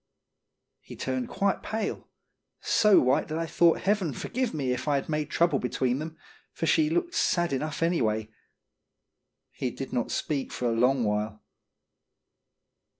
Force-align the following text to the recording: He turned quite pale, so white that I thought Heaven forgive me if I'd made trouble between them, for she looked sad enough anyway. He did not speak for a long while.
He 0.79 0.95
turned 0.95 1.29
quite 1.29 1.61
pale, 1.61 2.07
so 2.59 2.99
white 2.99 3.27
that 3.27 3.37
I 3.37 3.45
thought 3.45 3.81
Heaven 3.81 4.13
forgive 4.13 4.51
me 4.51 4.71
if 4.71 4.87
I'd 4.87 5.07
made 5.07 5.29
trouble 5.29 5.59
between 5.59 5.99
them, 5.99 6.17
for 6.51 6.65
she 6.65 6.89
looked 6.89 7.13
sad 7.13 7.53
enough 7.53 7.83
anyway. 7.83 8.31
He 9.51 9.69
did 9.69 9.93
not 9.93 10.09
speak 10.09 10.51
for 10.51 10.67
a 10.67 10.71
long 10.75 11.03
while. 11.03 11.43